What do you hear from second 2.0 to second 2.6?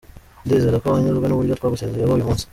uyu munsi.